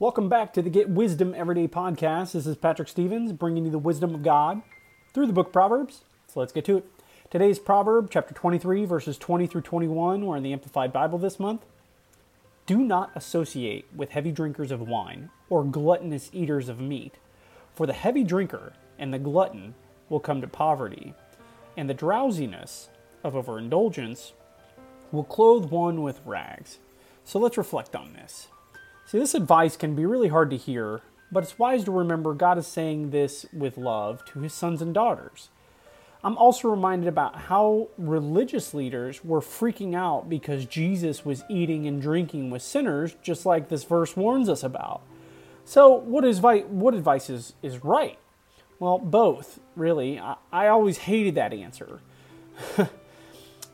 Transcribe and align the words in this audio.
Welcome 0.00 0.30
back 0.30 0.54
to 0.54 0.62
the 0.62 0.70
Get 0.70 0.88
Wisdom 0.88 1.34
Everyday 1.36 1.68
podcast. 1.68 2.32
This 2.32 2.46
is 2.46 2.56
Patrick 2.56 2.88
Stevens 2.88 3.34
bringing 3.34 3.66
you 3.66 3.70
the 3.70 3.78
wisdom 3.78 4.14
of 4.14 4.22
God 4.22 4.62
through 5.12 5.26
the 5.26 5.34
book 5.34 5.48
of 5.48 5.52
Proverbs. 5.52 6.04
So 6.26 6.40
let's 6.40 6.54
get 6.54 6.64
to 6.64 6.78
it. 6.78 6.86
Today's 7.28 7.58
proverb, 7.58 8.08
chapter 8.10 8.32
23, 8.32 8.86
verses 8.86 9.18
20 9.18 9.46
through 9.46 9.60
21. 9.60 10.24
We're 10.24 10.38
in 10.38 10.42
the 10.42 10.54
Amplified 10.54 10.90
Bible 10.90 11.18
this 11.18 11.38
month. 11.38 11.66
Do 12.64 12.78
not 12.78 13.10
associate 13.14 13.88
with 13.94 14.12
heavy 14.12 14.32
drinkers 14.32 14.70
of 14.70 14.80
wine 14.80 15.28
or 15.50 15.64
gluttonous 15.64 16.30
eaters 16.32 16.70
of 16.70 16.80
meat, 16.80 17.16
for 17.74 17.86
the 17.86 17.92
heavy 17.92 18.24
drinker 18.24 18.72
and 18.98 19.12
the 19.12 19.18
glutton 19.18 19.74
will 20.08 20.18
come 20.18 20.40
to 20.40 20.46
poverty, 20.46 21.12
and 21.76 21.90
the 21.90 21.94
drowsiness 21.94 22.88
of 23.22 23.36
overindulgence 23.36 24.32
will 25.12 25.24
clothe 25.24 25.66
one 25.66 26.00
with 26.00 26.22
rags. 26.24 26.78
So 27.22 27.38
let's 27.38 27.58
reflect 27.58 27.94
on 27.94 28.14
this. 28.14 28.48
See, 29.10 29.18
this 29.18 29.34
advice 29.34 29.76
can 29.76 29.96
be 29.96 30.06
really 30.06 30.28
hard 30.28 30.50
to 30.50 30.56
hear, 30.56 31.00
but 31.32 31.42
it's 31.42 31.58
wise 31.58 31.82
to 31.82 31.90
remember 31.90 32.32
God 32.32 32.58
is 32.58 32.68
saying 32.68 33.10
this 33.10 33.44
with 33.52 33.76
love 33.76 34.24
to 34.26 34.38
his 34.38 34.54
sons 34.54 34.80
and 34.80 34.94
daughters. 34.94 35.48
I'm 36.22 36.36
also 36.36 36.68
reminded 36.68 37.08
about 37.08 37.34
how 37.34 37.88
religious 37.98 38.72
leaders 38.72 39.24
were 39.24 39.40
freaking 39.40 39.96
out 39.96 40.28
because 40.28 40.64
Jesus 40.64 41.24
was 41.24 41.42
eating 41.50 41.88
and 41.88 42.00
drinking 42.00 42.50
with 42.50 42.62
sinners, 42.62 43.16
just 43.20 43.44
like 43.44 43.68
this 43.68 43.82
verse 43.82 44.16
warns 44.16 44.48
us 44.48 44.62
about. 44.62 45.02
So, 45.64 45.92
what, 45.92 46.24
is, 46.24 46.40
what 46.40 46.94
advice 46.94 47.28
is, 47.28 47.54
is 47.64 47.82
right? 47.82 48.16
Well, 48.78 48.98
both, 48.98 49.58
really. 49.74 50.20
I, 50.20 50.36
I 50.52 50.68
always 50.68 50.98
hated 50.98 51.34
that 51.34 51.52
answer. 51.52 51.98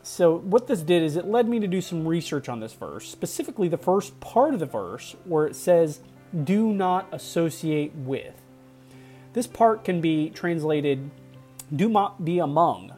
so, 0.08 0.36
what 0.36 0.68
this 0.68 0.82
did 0.82 1.02
is 1.02 1.16
it 1.16 1.26
led 1.26 1.48
me 1.48 1.58
to 1.58 1.66
do 1.66 1.80
some 1.80 2.06
research 2.06 2.48
on 2.48 2.60
this 2.60 2.72
verse, 2.72 3.08
specifically 3.08 3.66
the 3.66 3.76
first 3.76 4.20
part 4.20 4.54
of 4.54 4.60
the 4.60 4.66
verse 4.66 5.16
where 5.24 5.48
it 5.48 5.56
says, 5.56 5.98
Do 6.44 6.72
not 6.72 7.08
associate 7.10 7.92
with. 7.92 8.40
This 9.32 9.48
part 9.48 9.82
can 9.82 10.00
be 10.00 10.30
translated 10.30 11.10
do 11.74 11.88
not 11.88 12.24
be 12.24 12.38
among, 12.38 12.92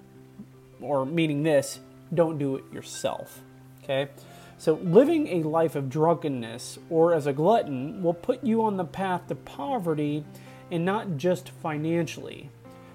or 0.82 1.06
meaning 1.06 1.44
this, 1.44 1.80
don't 2.12 2.36
do 2.36 2.56
it 2.56 2.64
yourself. 2.74 3.40
Okay? 3.82 4.10
So, 4.58 4.74
living 4.74 5.28
a 5.28 5.48
life 5.48 5.76
of 5.76 5.88
drunkenness 5.88 6.78
or 6.90 7.14
as 7.14 7.26
a 7.26 7.32
glutton 7.32 8.02
will 8.02 8.12
put 8.12 8.44
you 8.44 8.62
on 8.62 8.76
the 8.76 8.84
path 8.84 9.28
to 9.28 9.34
poverty 9.34 10.26
and 10.70 10.84
not 10.84 11.16
just 11.16 11.48
financially. 11.48 12.50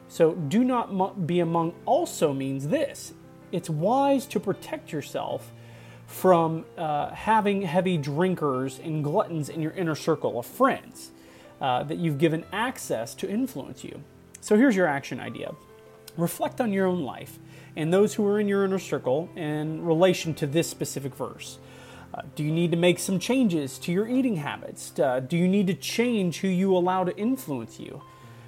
So, 0.08 0.36
do 0.36 0.64
not 0.64 1.26
be 1.26 1.40
among 1.40 1.74
also 1.88 2.32
means 2.32 2.68
this 2.68 3.14
it's 3.54 3.70
wise 3.70 4.26
to 4.26 4.40
protect 4.40 4.92
yourself 4.92 5.52
from 6.08 6.66
uh, 6.78 7.12
having 7.12 7.62
heavy 7.62 7.98
drinkers 7.98 8.80
and 8.80 9.04
gluttons 9.04 9.48
in 9.48 9.62
your 9.62 9.72
inner 9.72 9.96
circle 9.96 10.40
of 10.40 10.46
friends 10.46 11.12
uh, 11.62 11.84
that 11.84 11.98
you've 11.98 12.18
given 12.18 12.46
access 12.52 13.16
to 13.16 13.30
influence 13.30 13.84
you. 13.84 14.02
So 14.42 14.58
here's 14.58 14.76
your 14.76 14.88
action 14.88 15.20
idea 15.20 15.54
reflect 16.18 16.62
on 16.62 16.72
your 16.72 16.86
own 16.86 17.02
life 17.02 17.40
and 17.76 17.92
those 17.92 18.14
who 18.14 18.28
are 18.28 18.40
in 18.40 18.48
your 18.48 18.66
inner 18.66 18.78
circle 18.78 19.30
in 19.36 19.84
relation 19.84 20.34
to 20.36 20.46
this 20.46 20.70
specific 20.70 21.16
verse. 21.16 21.58
Uh, 22.14 22.22
do 22.36 22.44
you 22.44 22.52
need 22.52 22.70
to 22.70 22.78
make 22.78 23.00
some 23.00 23.18
changes 23.18 23.80
to 23.80 23.92
your 23.92 24.08
eating 24.08 24.36
habits? 24.36 25.00
Uh, 25.00 25.20
do 25.20 25.36
you 25.36 25.48
need 25.48 25.66
to 25.66 25.74
change 25.74 26.42
who 26.42 26.48
you 26.48 26.76
allow 26.76 27.04
to 27.04 27.16
influence 27.18 27.80
you? 27.80 28.04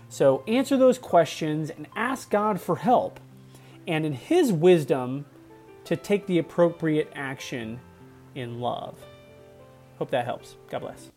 So 0.09 0.43
answer 0.47 0.77
those 0.77 0.99
questions 0.99 1.71
and 1.71 1.87
ask 1.95 2.29
God 2.29 2.61
for 2.61 2.75
help 2.75 3.19
and 3.87 4.05
in 4.05 4.13
His 4.13 4.51
wisdom 4.51 5.25
to 5.85 5.95
take 5.95 6.25
the 6.27 6.39
appropriate 6.39 7.11
action 7.15 7.79
in 8.33 8.59
love. 8.59 8.97
Hope 9.97 10.11
that 10.11 10.25
helps. 10.25 10.55
God 10.69 10.79
bless. 10.79 11.11